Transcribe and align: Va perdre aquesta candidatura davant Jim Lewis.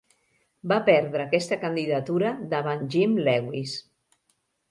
Va 0.71 0.77
perdre 0.85 1.25
aquesta 1.25 1.57
candidatura 1.65 2.33
davant 2.55 2.83
Jim 2.95 3.15
Lewis. 3.27 3.77